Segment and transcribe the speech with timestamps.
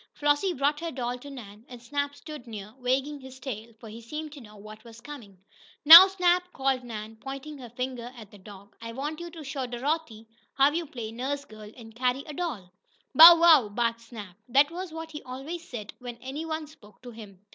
[0.15, 4.01] Flossie brought her doll to Nan, and Snap stood near, wagging his tail, for he
[4.01, 5.37] seemed to know what was coming.
[5.85, 9.67] "Now, Snap," said Nan, pointing her finger at the dog, "I want you to show
[9.67, 10.25] Dorothy
[10.55, 12.73] how you play nurse girl, and carry a doll."
[13.13, 14.35] "Bow wow!" barked Snap.
[14.49, 17.45] That was what he always said when any one spoke to him.